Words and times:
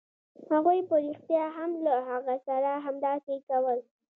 هغوی 0.51 0.79
په 0.89 0.95
رښتیا 1.05 1.45
هم 1.57 1.71
له 1.85 1.93
هغه 2.09 2.35
سره 2.47 2.71
همداسې 2.85 3.35
کول 3.49 3.79